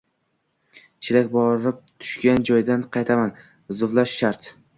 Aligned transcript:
Chillak 1.07 1.29
borib 1.35 1.77
tushgan 1.91 2.47
joydan 2.51 2.87
qaytadan 2.97 3.37
zuvlash 3.83 4.19
shart. 4.25 4.53